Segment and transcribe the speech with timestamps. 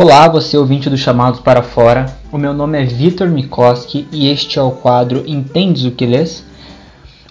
[0.00, 2.06] Olá, você ouvinte do Chamados para Fora.
[2.30, 6.44] O meu nome é Vitor Mikoski e este é o quadro Entendes o que lês?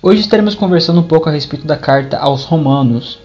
[0.04, 3.22] Hoje estaremos conversando um pouco a respeito da carta aos Romanos,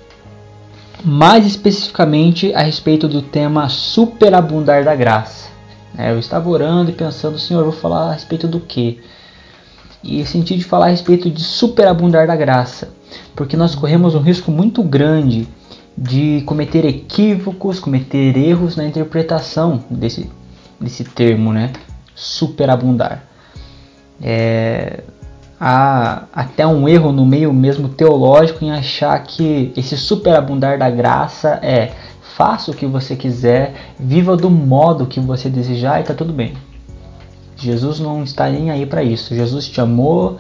[1.04, 5.48] mais especificamente a respeito do tema superabundar da graça.
[5.98, 9.00] É, eu estava orando e pensando, Senhor, vou falar a respeito do que?
[10.04, 12.90] E senti de falar a respeito de superabundar da graça,
[13.34, 15.48] porque nós corremos um risco muito grande
[15.96, 20.30] de cometer equívocos, cometer erros na interpretação desse,
[20.80, 21.72] desse termo, né?
[22.14, 23.24] Superabundar.
[24.20, 25.02] É,
[25.60, 31.58] há até um erro no meio mesmo teológico em achar que esse superabundar da graça
[31.62, 31.92] é
[32.36, 36.54] faça o que você quiser, viva do modo que você desejar e tá tudo bem.
[37.56, 39.34] Jesus não está nem aí para isso.
[39.34, 40.38] Jesus te amou,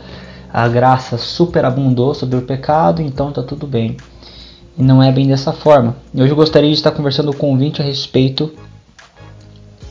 [0.52, 3.96] a graça superabundou sobre o pecado, então tá tudo bem.
[4.76, 5.96] E não é bem dessa forma.
[6.14, 8.52] Hoje eu gostaria de estar conversando com o ouvinte a respeito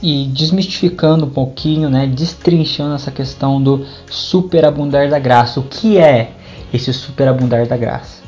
[0.01, 5.59] e desmistificando um pouquinho, né, destrinchando essa questão do superabundar da graça.
[5.59, 6.31] O que é
[6.73, 8.21] esse superabundar da graça?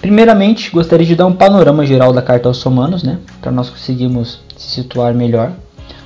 [0.00, 4.40] Primeiramente, gostaria de dar um panorama geral da carta aos Romanos, né, para nós conseguirmos
[4.56, 5.52] se situar melhor.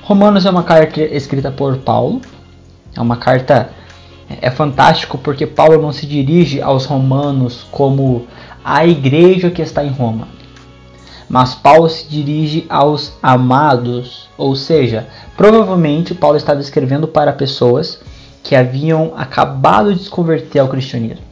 [0.01, 2.19] Romanos é uma carta escrita por Paulo.
[2.95, 3.69] É uma carta
[4.41, 8.27] é fantástico porque Paulo não se dirige aos romanos como
[8.63, 10.27] a igreja que está em Roma.
[11.29, 17.99] Mas Paulo se dirige aos amados, ou seja, provavelmente Paulo estava escrevendo para pessoas
[18.43, 21.25] que haviam acabado de se converter ao cristianismo.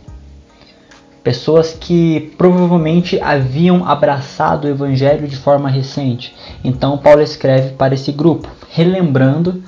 [1.24, 6.36] Pessoas que provavelmente haviam abraçado o evangelho de forma recente.
[6.64, 9.62] Então Paulo escreve para esse grupo, relembrando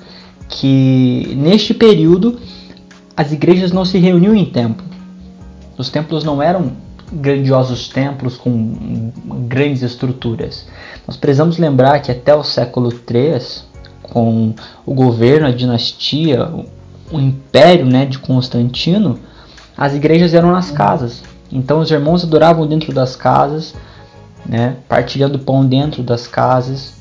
[0.48, 2.40] que neste período
[3.16, 4.84] as igrejas não se reuniam em templo.
[5.76, 6.72] Os templos não eram
[7.12, 9.12] grandiosos templos com
[9.46, 10.66] grandes estruturas.
[11.06, 13.40] Nós precisamos lembrar que até o século III,
[14.02, 16.48] com o governo, a dinastia,
[17.10, 19.18] o império né, de Constantino,
[19.76, 21.22] as igrejas eram nas casas.
[21.52, 23.74] Então os irmãos adoravam dentro das casas,
[24.44, 26.94] né, partilhando pão dentro das casas.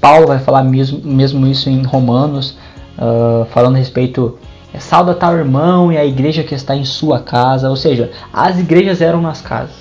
[0.00, 2.56] Paulo vai falar mesmo, mesmo isso em Romanos,
[2.96, 4.38] uh, falando a respeito
[4.72, 7.68] é, salda tal irmão e a igreja que está em sua casa.
[7.68, 9.76] Ou seja, as igrejas eram nas casas.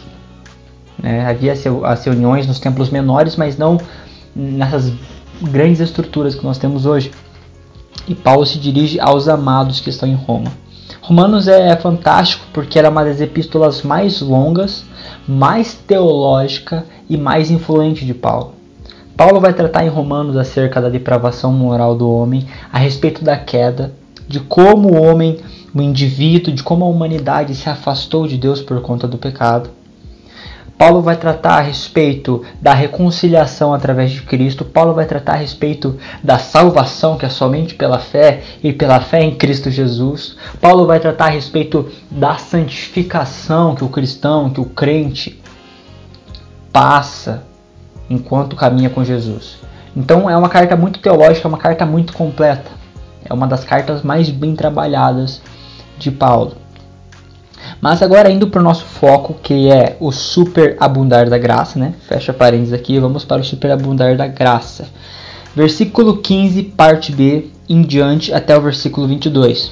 [1.02, 1.26] Né?
[1.26, 1.54] Havia
[1.86, 3.80] as reuniões nos templos menores, mas não
[4.36, 4.92] nessas
[5.42, 7.12] grandes estruturas que nós temos hoje.
[8.08, 10.52] E Paulo se dirige aos amados que estão em Roma.
[11.02, 14.84] Romanos é fantástico porque era uma das epístolas mais longas,
[15.28, 18.54] mais teológica e mais influente de Paulo.
[19.16, 23.94] Paulo vai tratar em Romanos acerca da depravação moral do homem, a respeito da queda,
[24.30, 25.40] de como o homem,
[25.74, 29.72] o indivíduo, de como a humanidade se afastou de Deus por conta do pecado.
[30.78, 34.64] Paulo vai tratar a respeito da reconciliação através de Cristo.
[34.64, 39.22] Paulo vai tratar a respeito da salvação, que é somente pela fé e pela fé
[39.22, 40.38] em Cristo Jesus.
[40.62, 45.42] Paulo vai tratar a respeito da santificação que o cristão, que o crente
[46.72, 47.44] passa
[48.10, 49.58] enquanto caminha com Jesus.
[49.94, 52.79] Então é uma carta muito teológica, é uma carta muito completa.
[53.30, 55.42] É uma das cartas mais bem trabalhadas
[55.98, 56.58] de Paulo.
[57.82, 61.94] Mas agora indo para o nosso foco, que é o superabundar da graça, né?
[62.08, 64.88] Fecha parênteses aqui, vamos para o superabundar da graça.
[65.56, 69.72] Versículo 15, parte B, em diante até o versículo 22.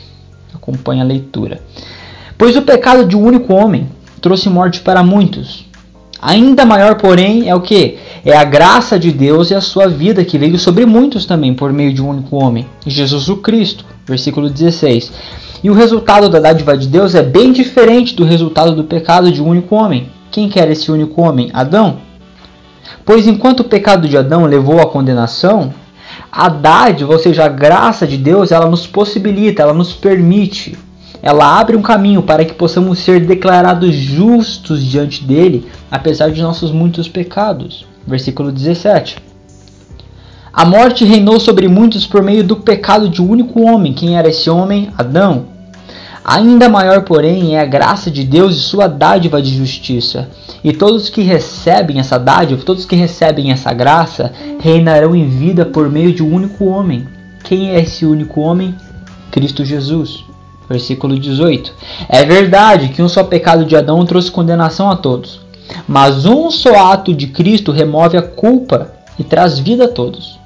[0.53, 1.61] Acompanhe a leitura.
[2.37, 3.89] Pois o pecado de um único homem
[4.21, 5.66] trouxe morte para muitos.
[6.21, 7.97] Ainda maior, porém, é o que?
[8.25, 11.71] É a graça de Deus e a sua vida que veio sobre muitos também por
[11.71, 13.85] meio de um único homem, Jesus o Cristo.
[14.05, 15.11] Versículo 16.
[15.63, 19.41] E o resultado da dádiva de Deus é bem diferente do resultado do pecado de
[19.41, 20.09] um único homem.
[20.31, 21.49] Quem quer esse único homem?
[21.53, 21.97] Adão.
[23.05, 25.73] Pois enquanto o pecado de Adão levou à condenação,
[26.31, 30.77] a dádiva, ou seja, a graça de Deus, ela nos possibilita, ela nos permite,
[31.21, 36.71] ela abre um caminho para que possamos ser declarados justos diante dele, apesar de nossos
[36.71, 39.17] muitos pecados versículo 17.
[40.53, 43.93] A morte reinou sobre muitos por meio do pecado de um único homem.
[43.93, 44.89] Quem era esse homem?
[44.97, 45.45] Adão.
[46.23, 50.29] Ainda maior, porém, é a graça de Deus e sua dádiva de justiça.
[50.63, 55.89] E todos que recebem essa dádiva, todos que recebem essa graça, reinarão em vida por
[55.89, 57.07] meio de um único homem.
[57.43, 58.75] Quem é esse único homem?
[59.31, 60.26] Cristo Jesus.
[60.69, 61.73] Versículo 18.
[62.09, 65.39] É verdade que um só pecado de Adão trouxe condenação a todos.
[65.87, 70.37] Mas um só ato de Cristo remove a culpa e traz vida a todos.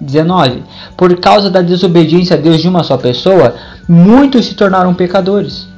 [0.00, 0.62] 19.
[0.96, 3.54] Por causa da desobediência a Deus de uma só pessoa,
[3.88, 5.68] muitos se tornaram pecadores.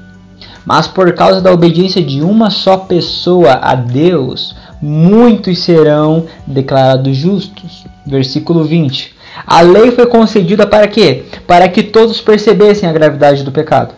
[0.64, 7.84] Mas por causa da obediência de uma só pessoa a Deus, muitos serão declarados justos.
[8.06, 9.14] Versículo 20.
[9.46, 11.24] A lei foi concedida para quê?
[11.46, 13.94] Para que todos percebessem a gravidade do pecado.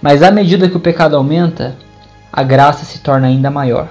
[0.00, 1.76] Mas à medida que o pecado aumenta,
[2.32, 3.88] a graça se torna ainda maior.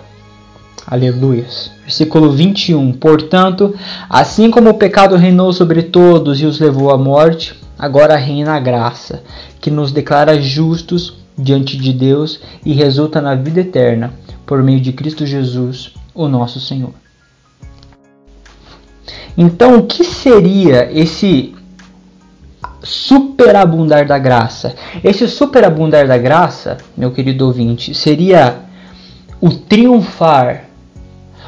[0.86, 1.70] Aleluias.
[1.82, 2.94] Versículo 21.
[2.94, 3.76] Portanto,
[4.10, 8.60] assim como o pecado reinou sobre todos e os levou à morte, agora reina a
[8.60, 9.22] graça,
[9.60, 14.14] que nos declara justos diante de Deus e resulta na vida eterna,
[14.46, 16.94] por meio de Cristo Jesus, o nosso Senhor.
[19.38, 21.54] Então, o que seria esse
[22.88, 24.74] superabundar da graça?
[25.04, 28.60] Esse superabundar da graça, meu querido ouvinte, seria
[29.42, 30.64] o triunfar,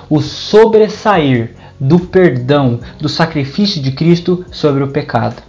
[0.10, 5.42] o sobressair do perdão, do sacrifício de Cristo sobre o pecado.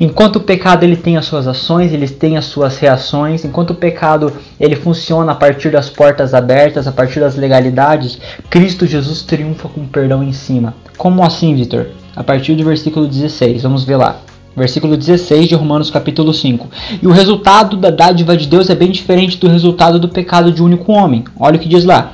[0.00, 3.74] Enquanto o pecado ele tem as suas ações, ele tem as suas reações, enquanto o
[3.74, 8.18] pecado ele funciona a partir das portas abertas, a partir das legalidades,
[8.48, 10.74] Cristo Jesus triunfa com perdão em cima.
[10.96, 11.88] Como assim, Vitor?
[12.16, 14.22] A partir do versículo 16, vamos ver lá.
[14.56, 16.68] Versículo 16 de Romanos capítulo 5.
[17.02, 20.62] E o resultado da dádiva de Deus é bem diferente do resultado do pecado de
[20.62, 21.24] um único homem.
[21.38, 22.12] Olha o que diz lá.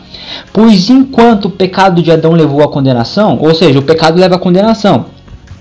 [0.53, 4.39] Pois enquanto o pecado de Adão levou à condenação, ou seja, o pecado leva à
[4.39, 5.06] condenação.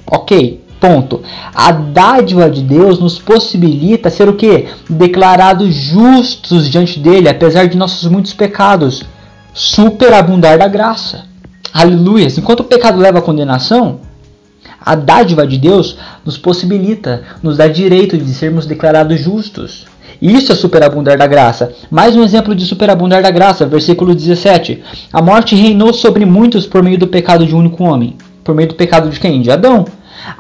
[0.08, 1.22] Ok, Ponto.
[1.54, 4.66] A dádiva de Deus nos possibilita ser o que?
[4.90, 9.06] Declarados justos diante dele, apesar de nossos muitos pecados.
[9.54, 11.26] Superabundar da graça.
[11.72, 12.28] Aleluia.
[12.36, 14.00] Enquanto o pecado leva à condenação,
[14.84, 19.86] a dádiva de Deus nos possibilita, nos dá direito de sermos declarados justos.
[20.20, 21.72] Isso é superabundar da graça.
[21.90, 24.84] Mais um exemplo de superabundar da graça, versículo 17.
[25.14, 28.18] A morte reinou sobre muitos por meio do pecado de um único homem.
[28.44, 29.42] Por meio do pecado de quem?
[29.42, 29.86] De Adão.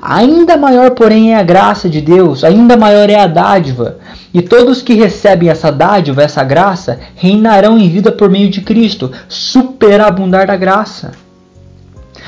[0.02, 3.98] Ainda maior, porém, é a graça de Deus, ainda maior é a dádiva.
[4.34, 9.12] E todos que recebem essa dádiva, essa graça, reinarão em vida por meio de Cristo,
[9.28, 11.12] superabundar da graça.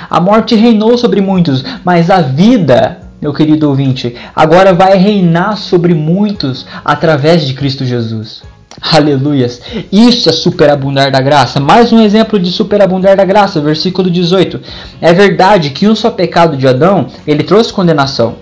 [0.10, 5.94] A morte reinou sobre muitos, mas a vida, meu querido ouvinte, agora vai reinar sobre
[5.94, 8.44] muitos através de Cristo Jesus.
[8.82, 9.62] Aleluias.
[9.92, 11.60] Isso é superabundar da graça.
[11.60, 14.60] Mais um exemplo de superabundar da graça, versículo 18.
[15.00, 18.36] É verdade que um só pecado de Adão, ele trouxe condenação.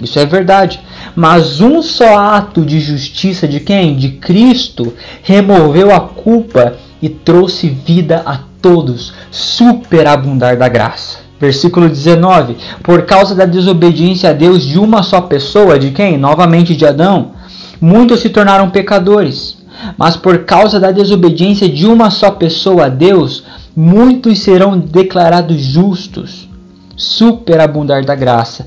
[0.00, 0.80] Isso é verdade.
[1.14, 3.96] Mas um só ato de justiça de quem?
[3.96, 9.12] De Cristo, removeu a culpa e trouxe vida a todos.
[9.30, 11.18] Superabundar da graça.
[11.38, 12.56] Versículo 19.
[12.82, 16.16] Por causa da desobediência a Deus de uma só pessoa, de quem?
[16.16, 17.32] Novamente de Adão,
[17.80, 19.58] muitos se tornaram pecadores.
[19.98, 23.42] Mas por causa da desobediência de uma só pessoa a Deus,
[23.74, 26.48] muitos serão declarados justos.
[26.96, 28.66] Superabundar da graça.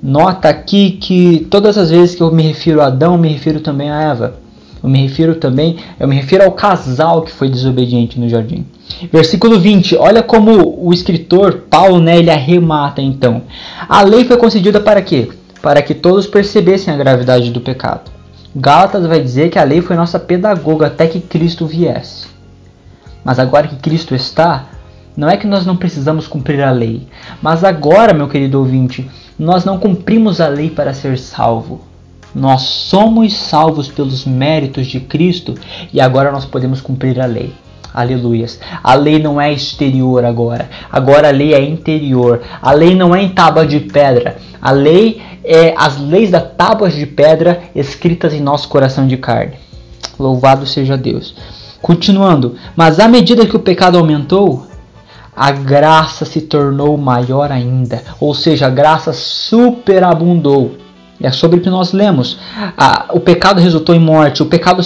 [0.00, 3.58] Nota aqui que todas as vezes que eu me refiro a Adão, eu me refiro
[3.58, 4.38] também a Eva.
[4.82, 8.66] Eu me refiro também, eu me refiro ao casal que foi desobediente no jardim.
[9.12, 9.96] Versículo 20.
[9.96, 13.42] Olha como o escritor Paulo né, ele arremata então.
[13.88, 15.30] A lei foi concedida para quê?
[15.62, 18.10] Para que todos percebessem a gravidade do pecado.
[18.54, 22.26] Gálatas vai dizer que a lei foi nossa pedagoga até que Cristo viesse.
[23.24, 24.66] Mas agora que Cristo está,
[25.16, 27.06] não é que nós não precisamos cumprir a lei,
[27.40, 29.08] mas agora, meu querido ouvinte,
[29.38, 31.82] nós não cumprimos a lei para ser salvo.
[32.34, 35.54] Nós somos salvos pelos méritos de Cristo
[35.92, 37.52] e agora nós podemos cumprir a lei.
[37.94, 38.58] Aleluias.
[38.82, 40.68] A lei não é exterior agora.
[40.90, 42.42] Agora a lei é interior.
[42.60, 44.36] A lei não é em tábua de pedra.
[44.60, 49.54] A lei é as leis da tábua de pedra escritas em nosso coração de carne.
[50.18, 51.36] Louvado seja Deus.
[51.80, 54.66] Continuando, mas à medida que o pecado aumentou,
[55.36, 60.76] a graça se tornou maior ainda, ou seja, a graça superabundou.
[61.20, 62.38] É sobre o que nós lemos.
[63.12, 64.82] o pecado resultou em morte, o pecado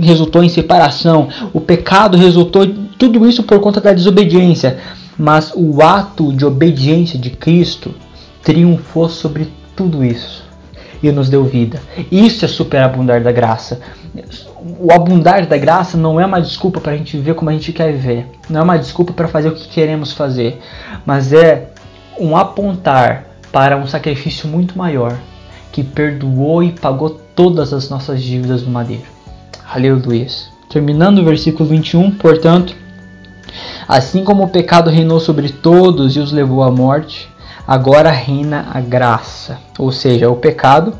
[0.00, 2.66] resultou em separação, o pecado resultou
[2.98, 4.78] tudo isso por conta da desobediência.
[5.16, 7.94] Mas o ato de obediência de Cristo
[8.42, 10.44] triunfou sobre tudo isso
[11.02, 11.80] e nos deu vida.
[12.10, 13.80] Isso é superabundar da graça.
[14.80, 17.72] O abundar da graça não é uma desculpa para a gente viver como a gente
[17.72, 20.58] quer viver, não é uma desculpa para fazer o que queremos fazer,
[21.06, 21.68] mas é
[22.18, 25.16] um apontar para um sacrifício muito maior
[25.70, 29.17] que perdoou e pagou todas as nossas dívidas no madeiro.
[29.70, 30.26] Aleluia.
[30.70, 32.74] Terminando o versículo 21, portanto,
[33.86, 37.28] assim como o pecado reinou sobre todos e os levou à morte,
[37.66, 39.58] agora reina a graça.
[39.78, 40.94] Ou seja, o pecado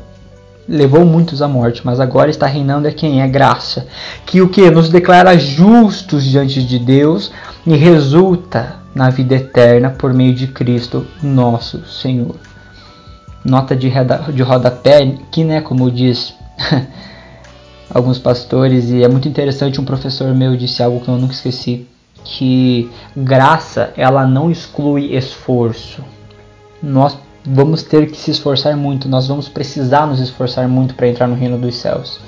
[0.67, 3.23] levou muitos à morte, mas agora está reinando é quem?
[3.23, 3.87] É graça.
[4.23, 4.69] Que o que?
[4.69, 7.31] Nos declara justos diante de Deus
[7.65, 12.35] e resulta na vida eterna por meio de Cristo, nosso Senhor.
[13.43, 13.91] Nota de,
[14.31, 16.35] de rodapé, que né, como diz
[17.89, 21.87] alguns pastores, e é muito interessante, um professor meu disse algo que eu nunca esqueci.
[22.23, 26.03] que graça ela não exclui esforço.
[26.81, 31.27] Nós vamos ter que se esforçar muito, nós vamos precisar nos esforçar muito para entrar
[31.27, 32.19] no reino dos céus.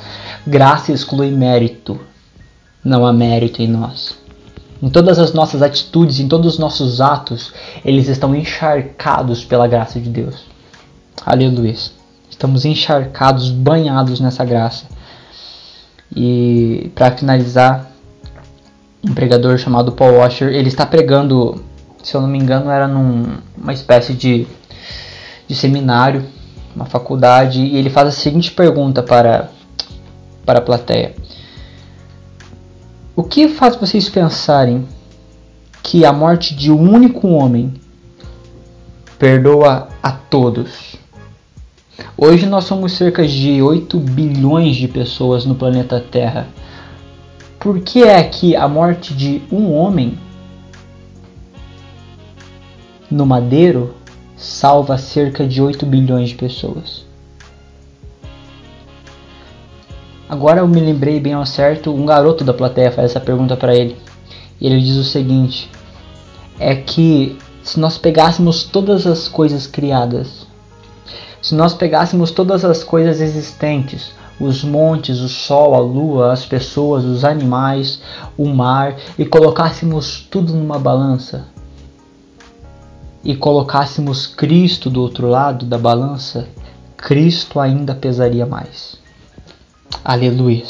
[0.46, 2.00] Graça exclui mérito,
[2.84, 4.20] não há mérito em nós.
[4.82, 7.54] Em todas as nossas atitudes, em todos os nossos atos,
[7.86, 10.44] eles estão encharcados pela graça de Deus.
[11.24, 11.76] Aleluia.
[12.28, 14.86] Estamos encharcados, banhados nessa graça.
[16.16, 17.92] E para finalizar,
[19.04, 21.64] um pregador chamado Paul Washer, ele está pregando,
[22.04, 24.46] se eu não me engano, era numa espécie de,
[25.48, 26.26] de seminário,
[26.76, 29.50] uma faculdade, e ele faz a seguinte pergunta para,
[30.46, 31.16] para a plateia:
[33.16, 34.88] O que faz vocês pensarem
[35.82, 37.74] que a morte de um único homem
[39.18, 41.01] perdoa a todos?
[42.18, 46.48] Hoje nós somos cerca de 8 bilhões de pessoas no planeta Terra.
[47.60, 50.18] Por que é que a morte de um homem
[53.10, 53.96] no madeiro
[54.36, 57.06] salva cerca de 8 bilhões de pessoas?
[60.30, 63.76] Agora eu me lembrei bem ao certo, um garoto da plateia faz essa pergunta para
[63.76, 63.98] ele.
[64.60, 65.70] E ele diz o seguinte:
[66.60, 70.51] é que se nós pegássemos todas as coisas criadas
[71.42, 77.04] se nós pegássemos todas as coisas existentes, os montes, o sol, a lua, as pessoas,
[77.04, 78.02] os animais,
[78.38, 81.48] o mar, e colocássemos tudo numa balança,
[83.24, 86.48] e colocássemos Cristo do outro lado da balança,
[86.96, 88.96] Cristo ainda pesaria mais.
[90.04, 90.64] Aleluia.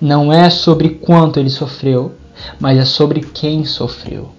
[0.00, 2.14] Não é sobre quanto ele sofreu,
[2.58, 4.30] mas é sobre quem sofreu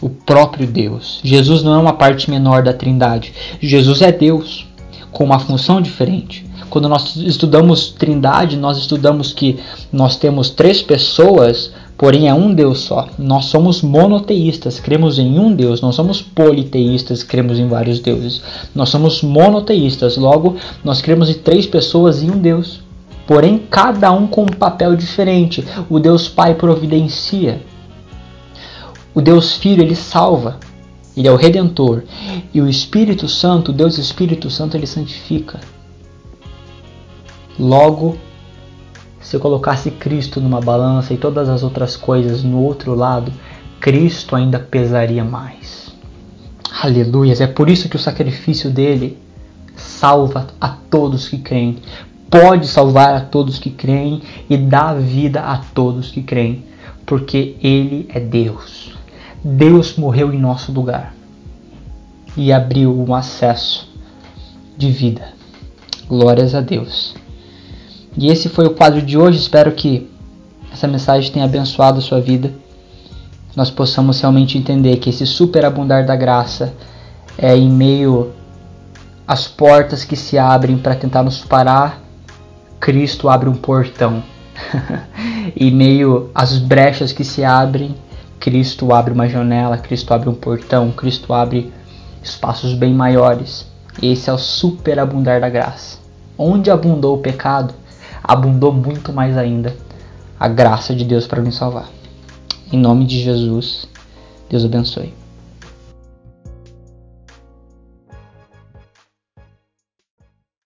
[0.00, 1.20] o próprio Deus.
[1.22, 3.32] Jesus não é uma parte menor da Trindade.
[3.60, 4.66] Jesus é Deus
[5.10, 6.44] com uma função diferente.
[6.68, 9.58] Quando nós estudamos Trindade, nós estudamos que
[9.90, 13.08] nós temos três pessoas, porém é um Deus só.
[13.18, 15.80] Nós somos monoteístas, cremos em um Deus.
[15.80, 18.42] Não somos politeístas, cremos em vários deuses.
[18.74, 22.80] Nós somos monoteístas, logo nós cremos em três pessoas e um Deus.
[23.26, 25.64] Porém, cada um com um papel diferente.
[25.88, 27.60] O Deus Pai providencia
[29.16, 30.60] o Deus Filho, ele salva.
[31.16, 32.02] Ele é o redentor.
[32.52, 35.58] E o Espírito Santo, Deus Espírito Santo, ele santifica.
[37.58, 38.18] Logo,
[39.18, 43.32] se eu colocasse Cristo numa balança e todas as outras coisas no outro lado,
[43.80, 45.90] Cristo ainda pesaria mais.
[46.82, 47.40] Aleluias!
[47.40, 49.16] É por isso que o sacrifício dele
[49.74, 51.78] salva a todos que creem.
[52.30, 54.20] Pode salvar a todos que creem
[54.50, 56.66] e dá vida a todos que creem,
[57.06, 58.94] porque ele é Deus.
[59.44, 61.14] Deus morreu em nosso lugar
[62.36, 63.88] e abriu um acesso
[64.76, 65.28] de vida.
[66.08, 67.14] Glórias a Deus.
[68.16, 69.38] E esse foi o quadro de hoje.
[69.38, 70.10] Espero que
[70.72, 72.52] essa mensagem tenha abençoado a sua vida.
[73.54, 76.74] Nós possamos realmente entender que esse superabundar da graça
[77.38, 78.32] é em meio
[79.26, 82.02] às portas que se abrem para tentar nos parar.
[82.78, 84.22] Cristo abre um portão.
[85.56, 87.94] em meio às brechas que se abrem,
[88.40, 91.72] Cristo abre uma janela, Cristo abre um portão, Cristo abre
[92.22, 93.66] espaços bem maiores.
[94.02, 95.98] Esse é o superabundar da graça.
[96.38, 97.74] Onde abundou o pecado,
[98.22, 99.74] abundou muito mais ainda
[100.38, 101.88] a graça de Deus para nos salvar.
[102.70, 103.88] Em nome de Jesus,
[104.50, 105.25] Deus abençoe.